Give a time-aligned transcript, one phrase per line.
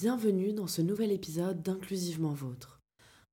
[0.00, 2.80] Bienvenue dans ce nouvel épisode d'Inclusivement Vôtre.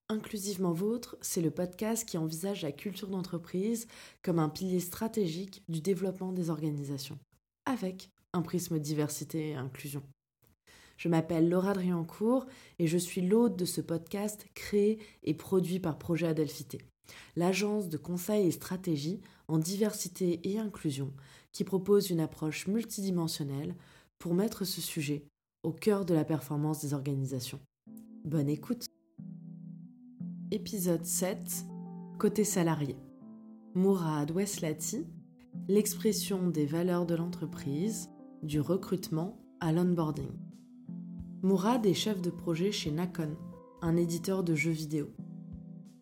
[0.09, 3.87] Inclusivement Vôtre, c'est le podcast qui envisage la culture d'entreprise
[4.21, 7.17] comme un pilier stratégique du développement des organisations,
[7.65, 10.03] avec un prisme diversité et inclusion.
[10.97, 12.45] Je m'appelle Laura Driancourt
[12.79, 16.79] et je suis l'hôte de ce podcast créé et produit par Projet Adelphité,
[17.37, 21.13] l'agence de conseil et stratégie en diversité et inclusion
[21.53, 23.73] qui propose une approche multidimensionnelle
[24.19, 25.23] pour mettre ce sujet
[25.67, 27.59] au cœur de la performance des organisations.
[28.23, 28.85] Bonne écoute
[30.49, 31.65] Épisode 7
[32.17, 32.95] Côté salarié.
[33.75, 35.05] Mourad Weslati,
[35.67, 38.09] l'expression des valeurs de l'entreprise,
[38.43, 40.31] du recrutement à l'onboarding.
[41.41, 43.35] Mourad est chef de projet chez Nacon,
[43.81, 45.09] un éditeur de jeux vidéo.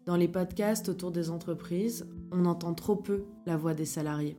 [0.05, 4.37] Dans les podcasts autour des entreprises, on entend trop peu la voix des salariés.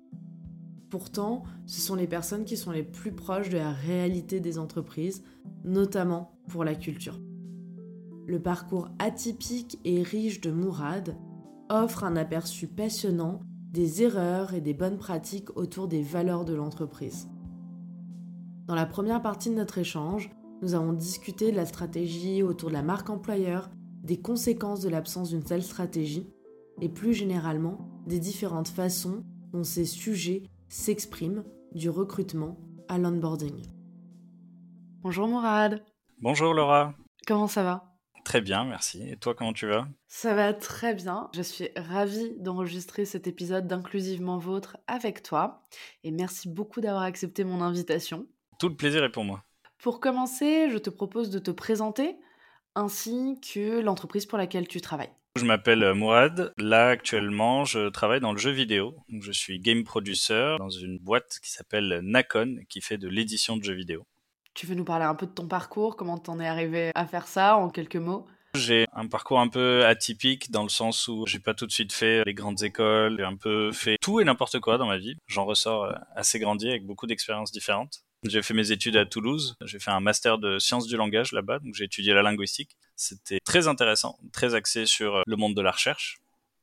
[0.90, 5.22] Pourtant, ce sont les personnes qui sont les plus proches de la réalité des entreprises,
[5.64, 7.20] notamment pour la culture.
[8.26, 11.16] Le parcours atypique et riche de Mourad
[11.68, 13.40] offre un aperçu passionnant
[13.72, 17.28] des erreurs et des bonnes pratiques autour des valeurs de l'entreprise.
[18.66, 20.30] Dans la première partie de notre échange,
[20.62, 23.70] nous avons discuté de la stratégie autour de la marque employeur,
[24.02, 26.26] des conséquences de l'absence d'une telle stratégie
[26.80, 33.62] et plus généralement des différentes façons dont ces sujets s'expriment du recrutement à l'onboarding.
[35.02, 35.84] Bonjour Mourad.
[36.18, 36.94] Bonjour Laura.
[37.26, 37.92] Comment ça va?
[38.24, 39.08] Très bien, merci.
[39.08, 39.86] Et toi, comment tu vas?
[40.08, 41.30] Ça va très bien.
[41.32, 45.64] Je suis ravie d'enregistrer cet épisode d'Inclusivement Vôtre avec toi.
[46.02, 48.26] Et merci beaucoup d'avoir accepté mon invitation.
[48.58, 49.44] Tout le plaisir est pour moi.
[49.78, 52.16] Pour commencer, je te propose de te présenter
[52.74, 55.12] ainsi que l'entreprise pour laquelle tu travailles.
[55.36, 56.54] Je m'appelle euh, Mourad.
[56.56, 58.96] Là, actuellement, je travaille dans le jeu vidéo.
[59.20, 63.62] Je suis game producer dans une boîte qui s'appelle Nacon, qui fait de l'édition de
[63.62, 64.06] jeux vidéo.
[64.54, 67.28] Tu veux nous parler un peu de ton parcours, comment t'en es arrivé à faire
[67.28, 68.26] ça en quelques mots?
[68.54, 71.92] J'ai un parcours un peu atypique dans le sens où j'ai pas tout de suite
[71.92, 75.14] fait les grandes écoles, j'ai un peu fait tout et n'importe quoi dans ma vie.
[75.26, 78.05] J'en ressors euh, assez grandi avec beaucoup d'expériences différentes.
[78.24, 79.56] J'ai fait mes études à Toulouse.
[79.64, 82.76] J'ai fait un master de sciences du langage là-bas, donc j'ai étudié la linguistique.
[82.96, 86.18] C'était très intéressant, très axé sur euh, le monde de la recherche.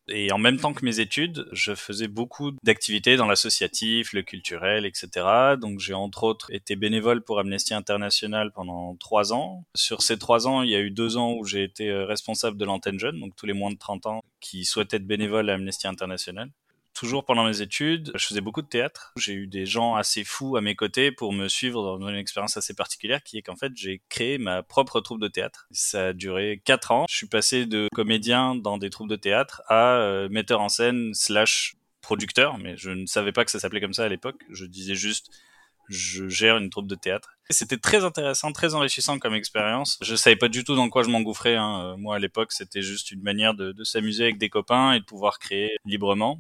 [0.10, 4.86] Et en même temps que mes études, je faisais beaucoup d'activités dans l'associatif, le culturel,
[4.86, 5.56] etc.
[5.60, 9.64] Donc j'ai entre autres été bénévole pour Amnesty International pendant trois ans.
[9.76, 12.58] Sur ces trois ans, il y a eu deux ans où j'ai été euh, responsable
[12.58, 15.54] de l'antenne jeune, donc tous les moins de 30 ans qui souhaitaient être bénévoles à
[15.54, 16.50] Amnesty International
[16.94, 19.14] toujours pendant mes études, je faisais beaucoup de théâtre.
[19.18, 22.58] J'ai eu des gens assez fous à mes côtés pour me suivre dans une expérience
[22.58, 25.68] assez particulière qui est qu'en fait, j'ai créé ma propre troupe de théâtre.
[25.72, 27.06] Ça a duré quatre ans.
[27.10, 31.14] Je suis passé de comédien dans des troupes de théâtre à euh, metteur en scène
[31.14, 34.42] slash producteur, mais je ne savais pas que ça s'appelait comme ça à l'époque.
[34.50, 35.30] Je disais juste
[35.90, 37.36] je gère une troupe de théâtre.
[37.50, 40.00] C'était très intéressant, très enrichissant comme expérience.
[40.02, 41.58] Je savais pas du tout dans quoi je m'engouffrais.
[41.58, 41.98] Hein.
[41.98, 45.40] Moi, à l'époque, c'était juste une manière de s'amuser avec des copains et de pouvoir
[45.40, 46.40] créer librement.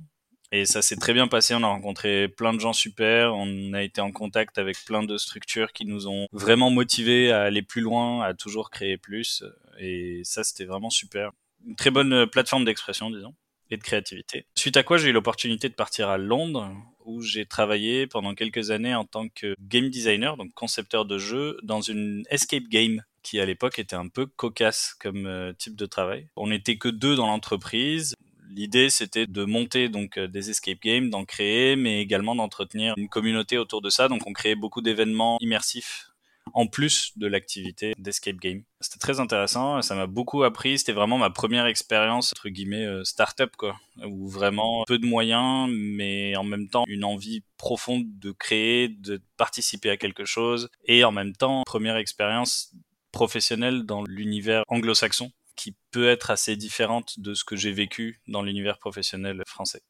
[0.55, 1.55] Et ça s'est très bien passé.
[1.55, 3.33] On a rencontré plein de gens super.
[3.33, 7.41] On a été en contact avec plein de structures qui nous ont vraiment motivés à
[7.41, 9.43] aller plus loin, à toujours créer plus.
[9.79, 11.31] Et ça, c'était vraiment super.
[11.65, 13.33] Une très bonne plateforme d'expression, disons,
[13.71, 14.45] et de créativité.
[14.55, 16.71] Suite à quoi, j'ai eu l'opportunité de partir à Londres,
[17.03, 21.57] où j'ai travaillé pendant quelques années en tant que game designer, donc concepteur de jeux,
[21.63, 25.85] dans une escape game qui à l'époque était un peu cocasse comme euh, type de
[25.85, 26.27] travail.
[26.35, 28.13] On n'était que deux dans l'entreprise.
[28.55, 33.09] L'idée, c'était de monter donc euh, des escape games, d'en créer, mais également d'entretenir une
[33.09, 34.07] communauté autour de ça.
[34.07, 36.09] Donc, on créait beaucoup d'événements immersifs
[36.53, 38.63] en plus de l'activité d'escape game.
[38.79, 40.77] C'était très intéressant, ça m'a beaucoup appris.
[40.77, 45.69] C'était vraiment ma première expérience entre guillemets euh, start-up quoi, où vraiment peu de moyens,
[45.71, 51.03] mais en même temps une envie profonde de créer, de participer à quelque chose, et
[51.03, 52.73] en même temps première expérience
[53.11, 58.41] professionnelle dans l'univers anglo-saxon qui peut être assez différente de ce que j'ai vécu dans
[58.41, 59.81] l'univers professionnel français.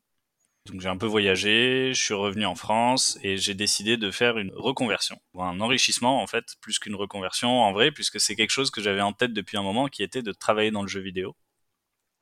[0.66, 4.38] Donc j'ai un peu voyagé, je suis revenu en France et j'ai décidé de faire
[4.38, 8.72] une reconversion, un enrichissement en fait, plus qu'une reconversion en vrai, puisque c'est quelque chose
[8.72, 11.35] que j'avais en tête depuis un moment qui était de travailler dans le jeu vidéo.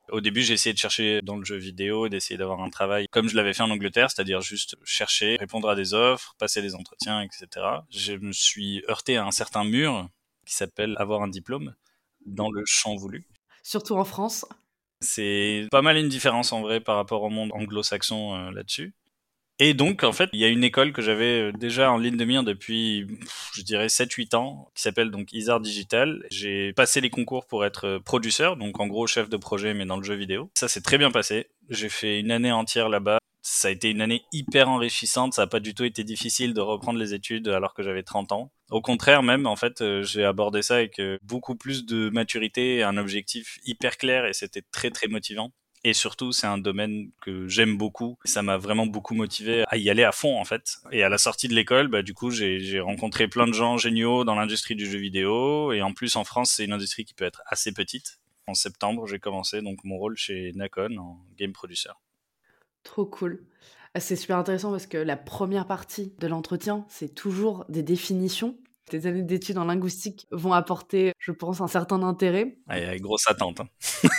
[0.09, 3.29] Au début, j'ai essayé de chercher dans le jeu vidéo, d'essayer d'avoir un travail comme
[3.29, 7.21] je l'avais fait en Angleterre, c'est-à-dire juste chercher, répondre à des offres, passer des entretiens,
[7.21, 7.47] etc.
[7.91, 10.09] Je me suis heurté à un certain mur
[10.47, 11.75] qui s'appelle avoir un diplôme
[12.25, 13.23] dans le champ voulu.
[13.63, 14.45] Surtout en France.
[15.01, 18.93] C'est pas mal une différence en vrai par rapport au monde anglo-saxon euh, là-dessus.
[19.63, 22.17] Et donc, en fait, il y a une école que j'avais euh, déjà en ligne
[22.17, 23.05] de mire depuis,
[23.53, 26.25] je dirais, 7-8 ans, qui s'appelle donc Isar Digital.
[26.31, 29.85] J'ai passé les concours pour être euh, producteur, donc en gros chef de projet, mais
[29.85, 30.49] dans le jeu vidéo.
[30.55, 31.47] Ça s'est très bien passé.
[31.69, 33.19] J'ai fait une année entière là-bas.
[33.41, 35.33] Ça a été une année hyper enrichissante.
[35.33, 38.31] Ça n'a pas du tout été difficile de reprendre les études alors que j'avais 30
[38.31, 38.51] ans.
[38.69, 42.83] Au contraire, même, en fait, euh, j'ai abordé ça avec euh, beaucoup plus de maturité
[42.83, 45.51] un objectif hyper clair et c'était très, très motivant.
[45.83, 48.19] Et surtout, c'est un domaine que j'aime beaucoup.
[48.23, 50.77] Ça m'a vraiment beaucoup motivé à y aller à fond, en fait.
[50.91, 54.23] Et à la sortie de l'école, bah, du coup, j'ai rencontré plein de gens géniaux
[54.23, 55.73] dans l'industrie du jeu vidéo.
[55.73, 58.19] Et en plus, en France, c'est une industrie qui peut être assez petite.
[58.45, 61.89] En septembre, j'ai commencé donc mon rôle chez Nacon en game producer.
[62.83, 63.43] Trop cool.
[63.93, 68.55] Ah, c'est super intéressant parce que la première partie de l'entretien, c'est toujours des définitions.
[68.89, 72.57] Tes années d'études en linguistique vont apporter, je pense, un certain intérêt.
[72.67, 73.59] Ah, il y a une grosse attente.
[73.61, 74.09] Hein.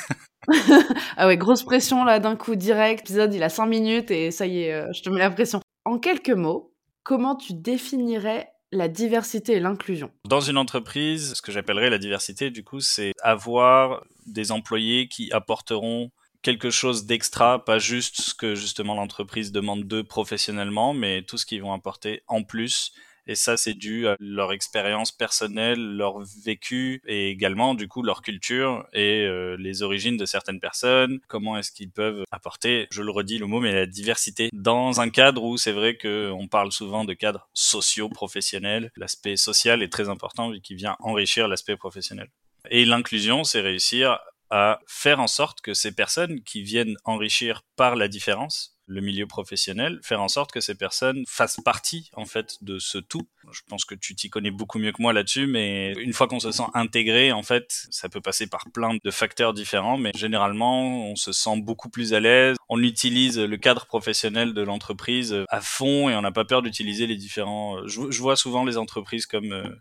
[1.16, 3.08] ah ouais, grosse pression là d'un coup direct.
[3.08, 5.60] L'épisode il a 5 minutes et ça y est, euh, je te mets la pression.
[5.84, 10.10] En quelques mots, comment tu définirais la diversité et l'inclusion?
[10.26, 15.30] Dans une entreprise, ce que j'appellerais la diversité, du coup, c'est avoir des employés qui
[15.32, 16.10] apporteront
[16.42, 21.46] quelque chose d'extra, pas juste ce que justement l'entreprise demande d'eux professionnellement, mais tout ce
[21.46, 22.92] qu'ils vont apporter en plus
[23.26, 28.20] et ça, c'est dû à leur expérience personnelle, leur vécu et également, du coup, leur
[28.22, 31.20] culture et euh, les origines de certaines personnes.
[31.28, 35.08] Comment est-ce qu'ils peuvent apporter, je le redis le mot, mais la diversité dans un
[35.08, 38.90] cadre où c'est vrai qu'on parle souvent de cadres sociaux, professionnels.
[38.96, 42.28] L'aspect social est très important vu qu'il vient enrichir l'aspect professionnel.
[42.70, 44.18] Et l'inclusion, c'est réussir
[44.52, 49.26] à faire en sorte que ces personnes qui viennent enrichir par la différence le milieu
[49.26, 53.26] professionnel, faire en sorte que ces personnes fassent partie en fait de ce tout.
[53.50, 56.40] Je pense que tu t'y connais beaucoup mieux que moi là-dessus, mais une fois qu'on
[56.40, 61.06] se sent intégré, en fait, ça peut passer par plein de facteurs différents, mais généralement,
[61.10, 62.56] on se sent beaucoup plus à l'aise.
[62.68, 67.06] On utilise le cadre professionnel de l'entreprise à fond et on n'a pas peur d'utiliser
[67.06, 67.86] les différents.
[67.86, 69.80] Je, vois souvent les entreprises comme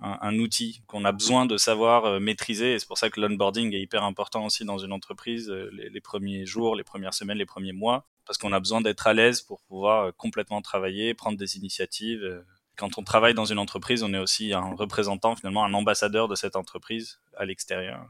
[0.00, 2.74] un, outil qu'on a besoin de savoir euh, maîtriser.
[2.74, 6.00] Et c'est pour ça que l'onboarding est hyper important aussi dans une entreprise, euh, les,
[6.00, 9.42] premiers jours, les premières semaines, les premiers mois, parce qu'on a besoin d'être à l'aise
[9.42, 12.44] pour pouvoir euh, complètement travailler, prendre des initiatives.
[12.76, 16.34] Quand on travaille dans une entreprise, on est aussi un représentant, finalement, un ambassadeur de
[16.34, 18.06] cette entreprise à l'extérieur.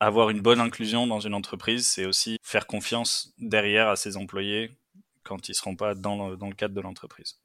[0.00, 4.70] Avoir une bonne inclusion dans une entreprise, c'est aussi faire confiance derrière à ses employés
[5.22, 7.38] quand ils seront pas dans le cadre de l'entreprise.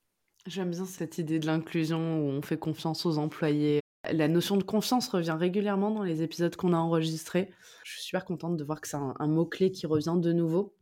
[0.47, 3.81] J'aime bien cette idée de l'inclusion où on fait confiance aux employés.
[4.09, 7.51] La notion de confiance revient régulièrement dans les épisodes qu'on a enregistrés.
[7.83, 10.75] Je suis super contente de voir que c'est un, mot-clé qui revient de nouveau.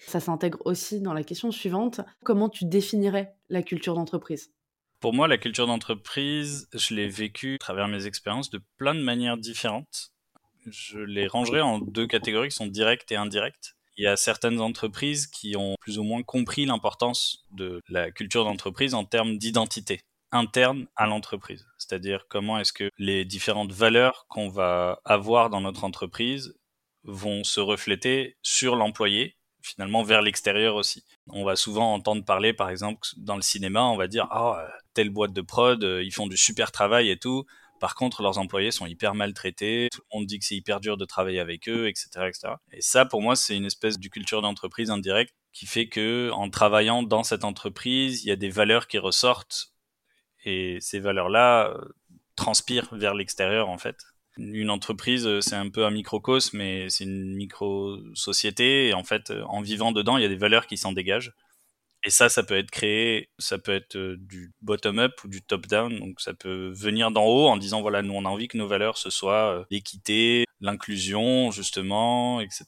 [0.00, 2.00] Ça s'intègre aussi dans la question suivante.
[2.24, 4.52] Comment tu définirais la culture d'entreprise?
[4.98, 9.00] Pour moi, la culture d'entreprise, je l'ai vécue à travers mes expériences de plein de
[9.00, 10.12] manières différentes.
[10.66, 14.60] Je les rangerais en deux catégories qui sont directes et indirectes il y a certaines
[14.60, 20.00] entreprises qui ont plus ou moins compris l'importance de la culture d'entreprise en termes d'identité
[20.32, 21.66] interne à l'entreprise.
[21.78, 26.54] C'est-à-dire comment est-ce que les différentes valeurs qu'on va avoir dans notre entreprise
[27.04, 31.04] vont se refléter sur l'employé, finalement vers l'extérieur aussi.
[31.28, 35.10] On va souvent entendre parler, par exemple, dans le cinéma, on va dire, ah, telle
[35.10, 37.44] boîte de prod, euh, ils font du super travail et tout.
[37.78, 40.98] Par contre, leurs employés sont hyper maltraités, tout le monde dit que c'est hyper dur
[40.98, 42.54] de travailler avec eux, etc., etc.
[42.72, 46.50] Et ça, pour moi, c'est une espèce de culture d'entreprise indirecte qui fait que, en
[46.50, 49.72] travaillant dans cette entreprise, il y a des valeurs qui ressortent
[50.44, 51.84] et ces valeurs-là euh,
[52.36, 53.96] transpirent vers l'extérieur, en fait.
[54.36, 58.88] Une entreprise, euh, c'est un peu un microcosme, mais c'est une micro-société.
[58.88, 61.32] Et en fait, euh, en vivant dedans, il y a des valeurs qui s'en dégagent.
[62.02, 65.98] Et ça, ça peut être créé, ça peut être du bottom-up ou du top-down.
[65.98, 68.66] Donc ça peut venir d'en haut en disant, voilà, nous on a envie que nos
[68.66, 72.64] valeurs, ce soit l'équité, l'inclusion, justement, etc.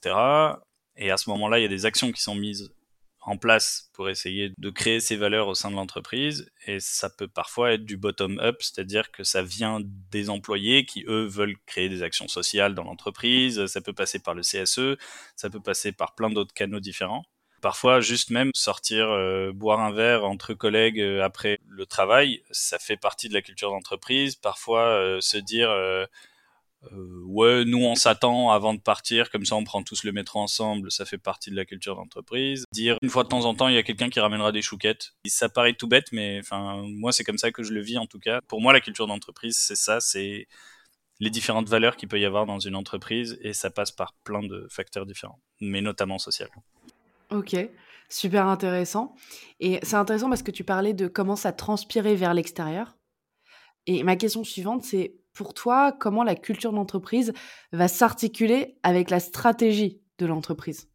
[0.97, 2.75] Et à ce moment-là, il y a des actions qui sont mises
[3.23, 6.51] en place pour essayer de créer ces valeurs au sein de l'entreprise.
[6.67, 11.25] Et ça peut parfois être du bottom-up, c'est-à-dire que ça vient des employés qui, eux,
[11.25, 13.67] veulent créer des actions sociales dans l'entreprise.
[13.67, 14.99] Ça peut passer par le CSE,
[15.37, 17.25] ça peut passer par plein d'autres canaux différents.
[17.61, 22.81] Parfois, juste même sortir, euh, boire un verre entre collègues euh, après le travail, ça
[22.81, 24.35] fait partie de la culture d'entreprise.
[24.35, 25.71] Parfois, euh, se dire
[26.91, 30.91] ouais, nous on s'attend avant de partir, comme ça on prend tous le métro ensemble,
[30.91, 32.65] ça fait partie de la culture d'entreprise.
[32.73, 35.13] Dire une fois de temps en temps, il y a quelqu'un qui ramènera des chouquettes.
[35.27, 38.07] Ça paraît tout bête, mais enfin moi c'est comme ça que je le vis en
[38.07, 38.41] tout cas.
[38.49, 40.49] Pour moi, la culture d'entreprise, c'est ça, c'est
[41.21, 44.43] les différentes valeurs qu'il peut y avoir dans une entreprise et ça passe par plein
[44.43, 46.49] de facteurs différents, mais notamment social.
[47.31, 47.57] Ok,
[48.09, 49.15] super intéressant.
[49.61, 52.97] Et c'est intéressant parce que tu parlais de comment ça transpirait vers l'extérieur.
[53.87, 57.33] Et ma question suivante, c'est pour toi, comment la culture d'entreprise
[57.73, 60.89] va s'articuler avec la stratégie de l'entreprise?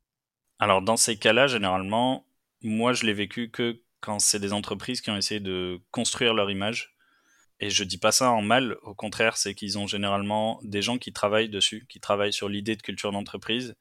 [0.60, 2.26] Alors dans ces cas-là, généralement,
[2.62, 6.50] moi je l'ai vécu que quand c'est des entreprises qui ont essayé de construire leur
[6.52, 6.96] image.
[7.60, 10.98] Et je dis pas ça en mal, au contraire, c'est qu'ils ont généralement des gens
[11.00, 13.76] qui travaillent dessus, qui travaillent sur l'idée de culture d'entreprise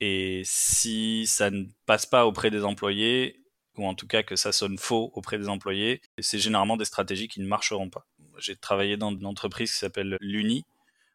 [0.00, 3.42] Et si ça ne passe pas auprès des employés,
[3.76, 7.28] ou en tout cas que ça sonne faux auprès des employés, c'est généralement des stratégies
[7.28, 8.06] qui ne marcheront pas.
[8.38, 10.64] J'ai travaillé dans une entreprise qui s'appelle l'Uni,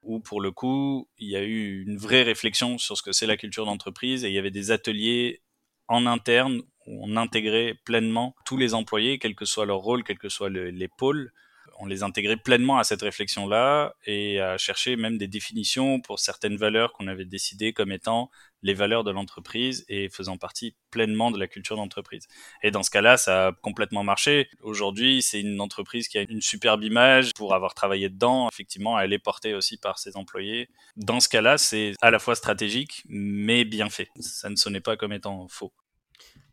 [0.01, 3.25] où pour le coup, il y a eu une vraie réflexion sur ce que c'est
[3.25, 5.41] la culture d'entreprise et il y avait des ateliers
[5.87, 10.17] en interne où on intégrait pleinement tous les employés, quel que soit leur rôle, quel
[10.17, 11.31] que soit les pôles,
[11.79, 16.57] on les intégrait pleinement à cette réflexion-là et à chercher même des définitions pour certaines
[16.57, 18.29] valeurs qu'on avait décidées comme étant
[18.63, 22.27] les valeurs de l'entreprise et faisant partie pleinement de la culture d'entreprise.
[22.63, 24.49] Et dans ce cas-là, ça a complètement marché.
[24.61, 28.49] Aujourd'hui, c'est une entreprise qui a une superbe image pour avoir travaillé dedans.
[28.51, 30.69] Effectivement, elle est portée aussi par ses employés.
[30.95, 34.07] Dans ce cas-là, c'est à la fois stratégique, mais bien fait.
[34.19, 35.73] Ça ne sonnait pas comme étant faux.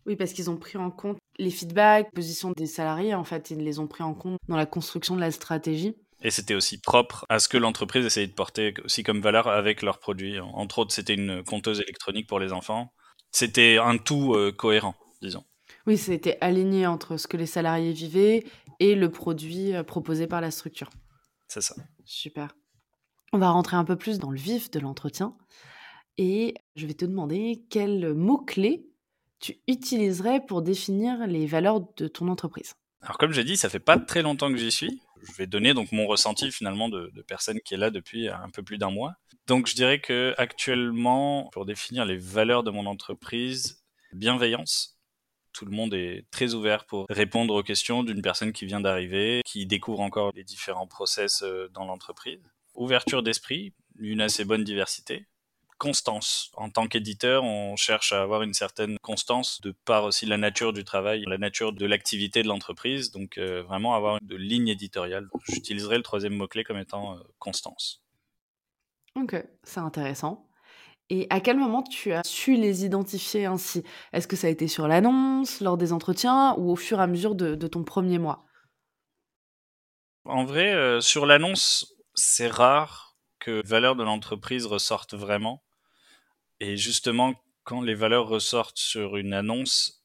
[0.06, 3.62] Oui, parce qu'ils ont pris en compte les feedbacks, position des salariés, en fait, ils
[3.62, 5.94] les ont pris en compte dans la construction de la stratégie.
[6.22, 9.82] Et c'était aussi propre à ce que l'entreprise essayait de porter aussi comme valeur avec
[9.82, 10.38] leurs produits.
[10.38, 12.92] Entre autres, c'était une compteuse électronique pour les enfants.
[13.30, 15.44] C'était un tout euh, cohérent, disons.
[15.86, 18.44] Oui, c'était aligné entre ce que les salariés vivaient
[18.80, 20.90] et le produit euh, proposé par la structure.
[21.48, 21.74] C'est ça.
[22.04, 22.54] Super.
[23.32, 25.36] On va rentrer un peu plus dans le vif de l'entretien.
[26.18, 28.90] Et je vais te demander quels mots-clés
[29.38, 32.74] tu utiliserais pour définir les valeurs de ton entreprise?
[33.00, 35.00] Alors comme j'ai dit, ça fait pas très longtemps que j'y suis.
[35.22, 38.62] Je vais donner donc mon ressenti finalement de, personne qui est là depuis un peu
[38.62, 39.14] plus d'un mois.
[39.46, 44.98] Donc je dirais que actuellement, pour définir les valeurs de mon entreprise, bienveillance.
[45.52, 49.42] Tout le monde est très ouvert pour répondre aux questions d'une personne qui vient d'arriver,
[49.44, 52.40] qui découvre encore les différents process euh, dans l'entreprise.
[52.74, 55.26] Ouverture d'esprit, une assez bonne diversité
[55.80, 56.50] constance.
[56.54, 60.72] En tant qu'éditeur, on cherche à avoir une certaine constance de par aussi la nature
[60.74, 63.10] du travail, la nature de l'activité de l'entreprise.
[63.10, 65.28] Donc euh, vraiment avoir de ligne éditoriale.
[65.48, 68.02] J'utiliserai le troisième mot-clé comme étant euh, constance.
[69.16, 69.34] Ok,
[69.64, 70.46] c'est intéressant.
[71.08, 73.82] Et à quel moment tu as su les identifier ainsi?
[74.12, 77.06] Est-ce que ça a été sur l'annonce, lors des entretiens ou au fur et à
[77.08, 78.44] mesure de, ton premier mois?
[80.26, 85.62] En vrai, euh, sur l'annonce, c'est rare que valeur de l'entreprise ressorte vraiment.
[86.60, 90.04] Et justement, quand les valeurs ressortent sur une annonce,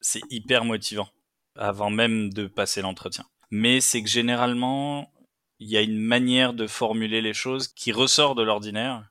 [0.00, 1.08] c'est hyper motivant
[1.56, 3.24] avant même de passer l'entretien.
[3.50, 5.12] Mais c'est que généralement,
[5.58, 9.08] il y a une manière de formuler les choses qui ressort de l'ordinaire,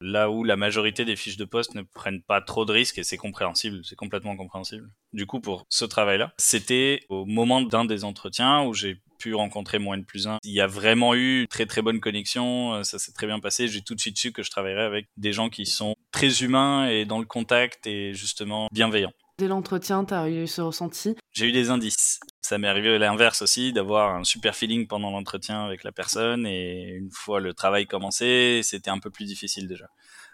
[0.00, 3.04] là où la majorité des fiches de poste ne prennent pas trop de risques et
[3.04, 4.90] c'est compréhensible, c'est complètement compréhensible.
[5.12, 9.78] Du coup, pour ce travail-là, c'était au moment d'un des entretiens où j'ai pu rencontrer
[9.78, 10.38] mon N plus 1.
[10.44, 13.68] Il y a vraiment eu très très bonne connexion, euh, ça s'est très bien passé.
[13.68, 16.88] J'ai tout de suite su que je travaillerais avec des gens qui sont très humains
[16.88, 19.12] et dans le contact et justement bienveillants.
[19.38, 21.14] Dès l'entretien, tu as eu ce ressenti?
[21.34, 22.20] J'ai eu des indices.
[22.40, 26.46] Ça m'est arrivé à l'inverse aussi, d'avoir un super feeling pendant l'entretien avec la personne
[26.46, 29.88] et une fois le travail commencé, c'était un peu plus difficile déjà.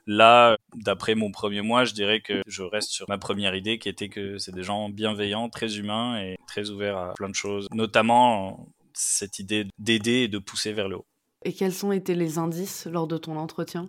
[0.06, 3.88] Là, d'après mon premier mois, je dirais que je reste sur ma première idée qui
[3.88, 7.68] était que c'est des gens bienveillants, très humains et très ouverts à plein de choses,
[7.72, 11.06] notamment cette idée d'aider et de pousser vers le haut.
[11.44, 13.88] Et quels sont été les indices lors de ton entretien?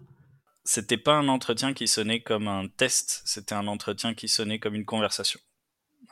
[0.66, 4.76] C'était pas un entretien qui sonnait comme un test, c'était un entretien qui sonnait comme
[4.76, 5.40] une conversation.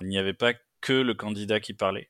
[0.02, 2.10] Il n'y avait pas que le candidat qui parlait.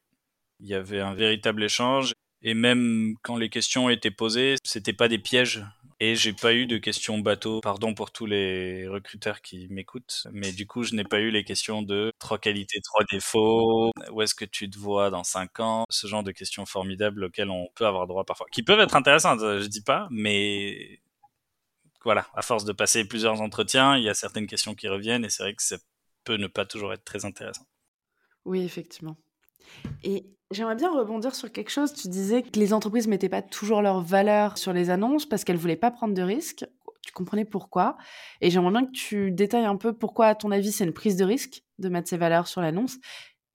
[0.60, 5.07] Il y avait un véritable échange et même quand les questions étaient posées, c'était pas
[5.07, 5.63] des pièges
[6.03, 7.62] et j'ai pas eu de questions bateau.
[7.62, 10.25] Pardon pour tous les recruteurs qui m'écoutent.
[10.31, 13.91] Mais du coup, je n'ai pas eu les questions de trois qualités, trois défauts.
[14.12, 15.86] Où est-ce que tu te vois dans cinq ans?
[15.91, 18.48] Ce genre de questions formidables auxquelles on peut avoir droit parfois.
[18.51, 21.00] Qui peuvent être intéressantes, je dis pas, mais
[22.03, 22.27] voilà.
[22.33, 25.43] À force de passer plusieurs entretiens, il y a certaines questions qui reviennent et c'est
[25.43, 25.77] vrai que ça
[26.24, 27.67] peut ne pas toujours être très intéressant.
[28.45, 29.17] Oui, effectivement.
[30.03, 31.93] Et j'aimerais bien rebondir sur quelque chose.
[31.93, 35.58] Tu disais que les entreprises mettaient pas toujours leur valeur sur les annonces parce qu'elles
[35.58, 36.65] voulaient pas prendre de risques.
[37.01, 37.98] Tu comprenais pourquoi.
[38.41, 41.17] Et j'aimerais bien que tu détailles un peu pourquoi, à ton avis, c'est une prise
[41.17, 42.98] de risque de mettre ces valeurs sur l'annonce.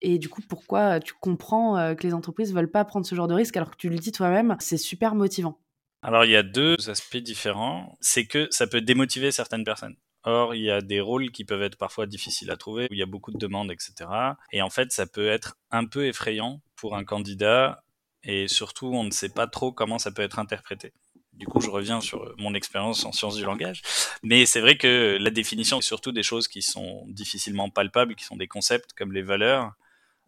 [0.03, 3.29] Et du coup, pourquoi tu comprends euh, que les entreprises veulent pas prendre ce genre
[3.29, 5.59] de risque alors que tu le dis toi-même, c'est super motivant.
[6.03, 7.97] Alors, il y a deux aspects différents.
[8.01, 9.97] C'est que ça peut démotiver certaines personnes.
[10.25, 12.99] Or, il y a des rôles qui peuvent être parfois difficiles à trouver, où il
[12.99, 14.11] y a beaucoup de demandes, etc.
[14.53, 17.83] Et en fait, ça peut être un peu effrayant pour un candidat,
[18.23, 20.93] et surtout, on ne sait pas trop comment ça peut être interprété.
[21.33, 23.83] Du coup, je reviens sur mon expérience en sciences du langage.
[24.23, 28.37] Mais c'est vrai que la définition, surtout des choses qui sont difficilement palpables, qui sont
[28.37, 29.73] des concepts comme les valeurs,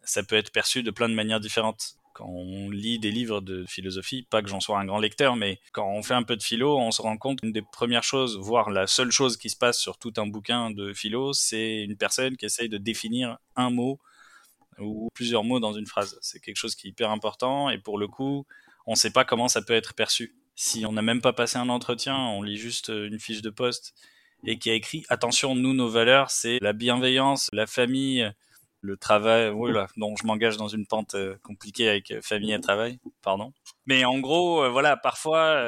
[0.03, 3.65] ça peut être perçu de plein de manières différentes quand on lit des livres de
[3.65, 6.43] philosophie, pas que j'en sois un grand lecteur, mais quand on fait un peu de
[6.43, 9.55] philo, on se rend compte qu'une des premières choses, voire la seule chose qui se
[9.55, 13.69] passe sur tout un bouquin de philo, c'est une personne qui essaye de définir un
[13.69, 14.01] mot
[14.79, 16.17] ou plusieurs mots dans une phrase.
[16.21, 18.45] C'est quelque chose qui est hyper important et pour le coup,
[18.85, 20.35] on ne sait pas comment ça peut être perçu.
[20.55, 23.93] Si on n'a même pas passé un entretien, on lit juste une fiche de poste
[24.45, 28.31] et qui a écrit attention, nous nos valeurs, c'est la bienveillance, la famille,
[28.81, 29.49] le travail.
[29.51, 33.53] Voilà, donc je m'engage dans une pente euh, compliquée avec euh, famille et travail, pardon.
[33.85, 35.63] Mais en gros, euh, voilà, parfois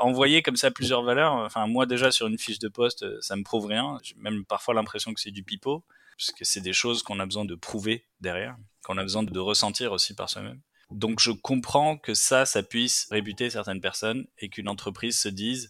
[0.00, 1.34] envoyer comme ça plusieurs valeurs.
[1.34, 3.98] Enfin, moi déjà sur une fiche de poste, ça me prouve rien.
[4.02, 5.84] J'ai même parfois l'impression que c'est du pipeau,
[6.18, 9.38] parce que c'est des choses qu'on a besoin de prouver derrière, qu'on a besoin de
[9.38, 10.60] ressentir aussi par soi-même.
[10.90, 15.68] Donc je comprends que ça, ça puisse rébuter certaines personnes et qu'une entreprise se dise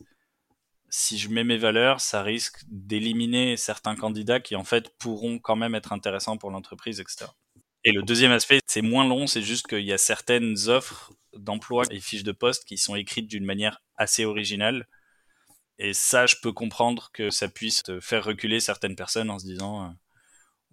[0.88, 5.56] si je mets mes valeurs, ça risque d'éliminer certains candidats qui en fait pourront quand
[5.56, 7.26] même être intéressants pour l'entreprise, etc.
[7.84, 11.84] Et le deuxième aspect, c'est moins long, c'est juste qu'il y a certaines offres d'emploi
[11.90, 14.88] et fiches de poste qui sont écrites d'une manière assez originale.
[15.78, 19.94] Et ça, je peux comprendre que ça puisse faire reculer certaines personnes en se disant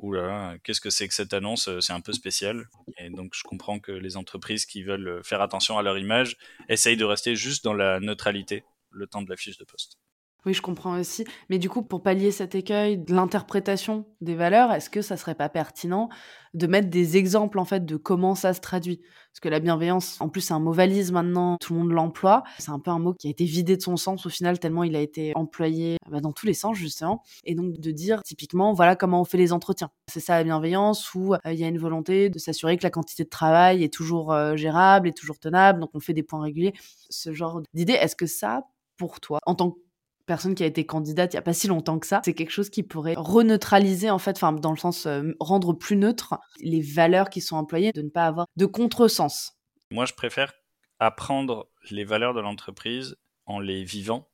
[0.04, 2.68] euh, Oula, qu'est-ce que c'est que cette annonce C'est un peu spécial.
[2.98, 6.38] Et donc, je comprends que les entreprises qui veulent faire attention à leur image
[6.70, 9.98] essayent de rester juste dans la neutralité le temps de la fiche de poste.
[10.46, 11.24] Oui, je comprends aussi.
[11.50, 15.36] Mais du coup, pour pallier cet écueil de l'interprétation des valeurs, est-ce que ça serait
[15.36, 16.10] pas pertinent
[16.54, 18.98] de mettre des exemples en fait de comment ça se traduit?
[19.32, 22.44] Parce que la bienveillance, en plus, c'est un mot valise maintenant, tout le monde l'emploie.
[22.60, 24.84] C'est un peu un mot qui a été vidé de son sens au final tellement
[24.84, 27.24] il a été employé bah, dans tous les sens justement.
[27.46, 29.92] Et donc de dire typiquement, voilà comment on fait les entretiens.
[30.12, 32.92] C'est ça la bienveillance où euh, il y a une volonté de s'assurer que la
[32.92, 35.80] quantité de travail est toujours euh, gérable, est toujours tenable.
[35.80, 36.74] Donc on fait des points réguliers.
[37.10, 39.80] Ce genre d'idée, est-ce que ça, pour toi, en tant que
[40.26, 42.52] personne qui a été candidate il y a pas si longtemps que ça, c'est quelque
[42.52, 46.82] chose qui pourrait reneutraliser en fait, enfin dans le sens euh, rendre plus neutre les
[46.82, 49.54] valeurs qui sont employées, de ne pas avoir de contresens.
[49.92, 50.54] Moi, je préfère
[51.00, 54.30] apprendre les valeurs de l'entreprise en les vivant.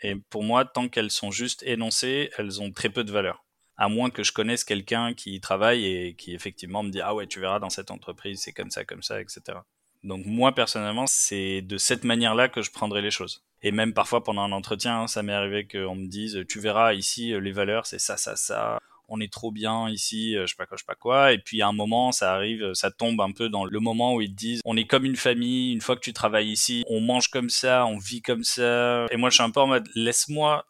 [0.00, 3.44] Et pour moi, tant qu'elles sont juste énoncées, elles ont très peu de valeur.
[3.76, 7.14] À moins que je connaisse quelqu'un qui y travaille et qui effectivement me dit ah
[7.14, 9.58] ouais tu verras dans cette entreprise c'est comme ça comme ça etc.
[10.02, 13.44] Donc moi personnellement, c'est de cette manière-là que je prendrai les choses.
[13.62, 16.94] Et même parfois pendant un entretien, hein, ça m'est arrivé qu'on me dise, tu verras
[16.94, 18.78] ici, euh, les valeurs, c'est ça, ça, ça.
[19.08, 21.32] On est trop bien ici, euh, je sais pas quoi, je sais pas quoi.
[21.32, 24.22] Et puis à un moment, ça arrive, ça tombe un peu dans le moment où
[24.22, 25.72] ils te disent, on est comme une famille.
[25.72, 29.06] Une fois que tu travailles ici, on mange comme ça, on vit comme ça.
[29.10, 30.64] Et moi, je suis un peu en mode, laisse-moi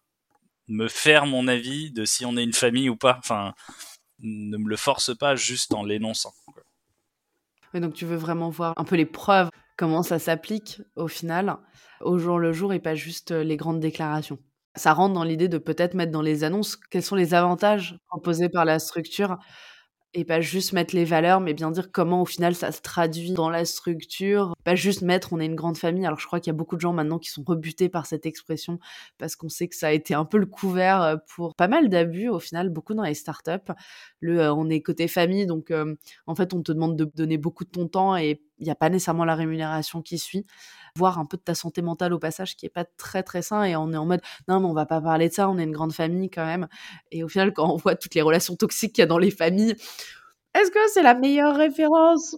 [0.68, 3.16] me faire mon avis de si on est une famille ou pas.
[3.18, 3.54] Enfin,
[4.20, 6.32] ne me le force pas juste en l'énonçant
[7.78, 11.56] donc tu veux vraiment voir un peu les preuves, comment ça s'applique au final,
[12.00, 14.38] au jour le jour et pas juste euh, les grandes déclarations.
[14.76, 18.48] Ça rentre dans l'idée de peut-être mettre dans les annonces quels sont les avantages proposés
[18.48, 19.38] par la structure
[20.12, 23.32] et pas juste mettre les valeurs, mais bien dire comment au final ça se traduit
[23.32, 24.54] dans la structure.
[24.64, 26.04] Pas juste mettre on est une grande famille.
[26.04, 28.26] Alors je crois qu'il y a beaucoup de gens maintenant qui sont rebutés par cette
[28.26, 28.80] expression
[29.18, 31.88] parce qu'on sait que ça a été un peu le couvert euh, pour pas mal
[31.88, 33.72] d'abus au final, beaucoup dans les startups.
[34.20, 35.94] Le euh, on est côté famille, donc euh,
[36.26, 38.74] en fait on te demande de donner beaucoup de ton temps et il n'y a
[38.74, 40.44] pas nécessairement la rémunération qui suit
[40.96, 43.64] voir un peu de ta santé mentale au passage qui est pas très très sain
[43.64, 45.64] et on est en mode non mais on va pas parler de ça on est
[45.64, 46.68] une grande famille quand même.
[47.10, 49.30] Et au final quand on voit toutes les relations toxiques qu'il y a dans les
[49.30, 49.76] familles
[50.54, 52.36] est-ce que c'est la meilleure référence?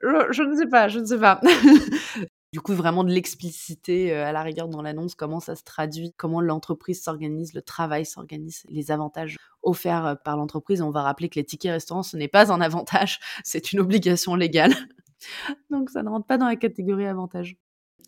[0.00, 1.40] Je, ne sais pas je ne sais pas.
[2.52, 6.14] Du coup vraiment de l'expliciter euh, à la rigueur dans l'annonce comment ça se traduit
[6.16, 10.80] comment l'entreprise s'organise le travail s'organise les avantages offerts euh, par l'entreprise.
[10.80, 14.36] On va rappeler que les tickets restaurants ce n'est pas un avantage c'est une obligation
[14.36, 14.72] légale
[15.70, 17.56] Donc ça ne rentre pas dans la catégorie avantage.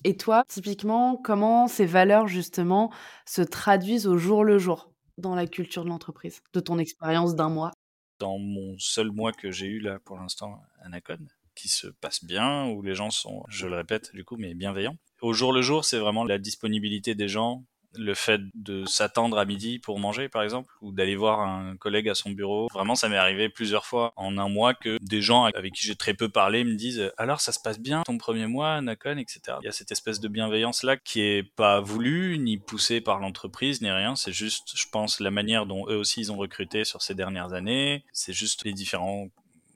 [0.04, 2.92] Et toi, typiquement, comment ces valeurs justement
[3.26, 7.48] se traduisent au jour le jour dans la culture de l'entreprise, de ton expérience d'un
[7.48, 7.72] mois?
[8.20, 12.24] Dans mon seul mois que j'ai eu là pour l'instant à Nacon, qui se passe
[12.24, 14.96] bien, où les gens sont, je le répète du coup, mais bienveillants.
[15.20, 19.44] Au jour le jour, c'est vraiment la disponibilité des gens, le fait de s'attendre à
[19.44, 22.68] midi pour manger, par exemple, ou d'aller voir un collègue à son bureau.
[22.72, 25.96] Vraiment, ça m'est arrivé plusieurs fois en un mois que des gens avec qui j'ai
[25.96, 29.40] très peu parlé me disent alors ça se passe bien ton premier mois, Nacon, etc.
[29.62, 33.18] Il y a cette espèce de bienveillance là qui est pas voulue ni poussée par
[33.18, 34.16] l'entreprise ni rien.
[34.16, 37.52] C'est juste, je pense, la manière dont eux aussi ils ont recruté sur ces dernières
[37.52, 38.04] années.
[38.12, 39.28] C'est juste les différents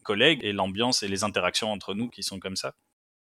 [0.02, 2.74] collègues et l'ambiance et les interactions entre nous qui sont comme ça.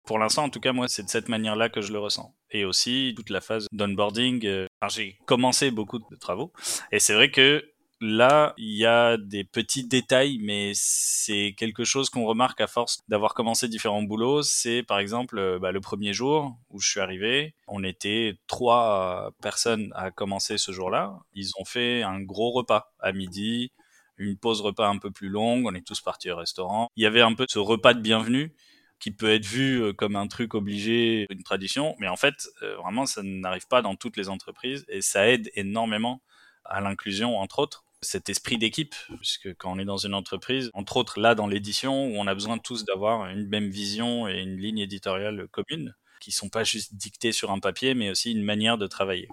[0.05, 2.33] Pour l'instant, en tout cas, moi, c'est de cette manière-là que je le ressens.
[2.51, 6.51] Et aussi, toute la phase d'onboarding, euh, j'ai commencé beaucoup de travaux.
[6.91, 7.63] Et c'est vrai que
[8.01, 12.99] là, il y a des petits détails, mais c'est quelque chose qu'on remarque à force
[13.07, 14.41] d'avoir commencé différents boulots.
[14.41, 19.31] C'est par exemple euh, bah, le premier jour où je suis arrivé, on était trois
[19.41, 21.19] personnes à commencer ce jour-là.
[21.33, 23.71] Ils ont fait un gros repas à midi,
[24.17, 25.65] une pause repas un peu plus longue.
[25.65, 26.87] On est tous partis au restaurant.
[26.95, 28.53] Il y avait un peu ce repas de bienvenue
[28.99, 32.75] qui peut être vu euh, comme un truc obligé, une tradition, mais en fait, euh,
[32.77, 36.21] vraiment, ça n'arrive pas dans toutes les entreprises et ça aide énormément
[36.65, 40.97] à l'inclusion, entre autres cet esprit d'équipe, puisque quand on est dans une entreprise, entre
[40.97, 44.55] autres là dans l'édition, où on a besoin tous d'avoir une même vision et une
[44.55, 48.77] ligne éditoriale commune, qui sont pas juste dictées sur un papier, mais aussi une manière
[48.77, 49.27] de travailler.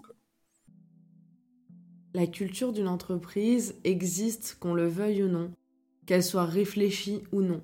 [2.15, 5.53] La culture d'une entreprise existe qu'on le veuille ou non,
[6.07, 7.63] qu'elle soit réfléchie ou non.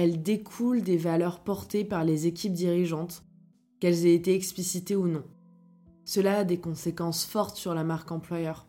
[0.00, 3.24] Elle découle des valeurs portées par les équipes dirigeantes,
[3.80, 5.24] qu'elles aient été explicitées ou non.
[6.04, 8.68] Cela a des conséquences fortes sur la marque employeur.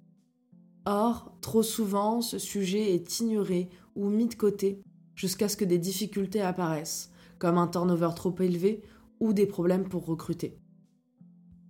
[0.88, 4.82] Or, trop souvent, ce sujet est ignoré ou mis de côté
[5.14, 8.82] jusqu'à ce que des difficultés apparaissent, comme un turnover trop élevé
[9.20, 10.58] ou des problèmes pour recruter.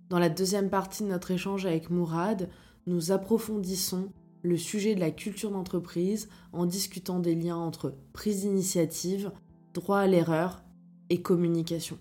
[0.08, 2.48] Dans la deuxième partie de notre échange avec Mourad,
[2.86, 9.30] nous approfondissons le sujet de la culture d'entreprise en discutant des liens entre prise d'initiative,
[9.72, 10.62] droit à l'erreur
[11.08, 11.98] et communication.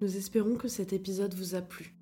[0.00, 1.94] Nous espérons que cet épisode vous a plu.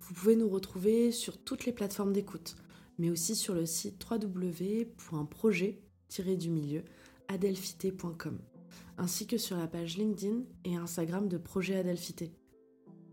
[0.00, 2.56] Vous pouvez nous retrouver sur toutes les plateformes d'écoute,
[2.98, 6.84] mais aussi sur le site www.projet-du-milieu
[7.28, 8.38] adelphité.com,
[8.96, 12.32] ainsi que sur la page LinkedIn et Instagram de Projet Adelphité.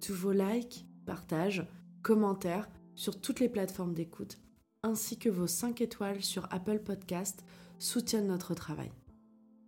[0.01, 1.67] Tous vos likes, partages,
[2.01, 4.37] commentaires sur toutes les plateformes d'écoute,
[4.83, 7.43] ainsi que vos 5 étoiles sur Apple Podcast
[7.79, 8.91] soutiennent notre travail.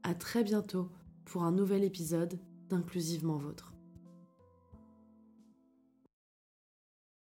[0.03, 0.89] À très bientôt
[1.25, 2.39] pour un nouvel épisode
[2.69, 3.76] d'Inclusivement Vôtre.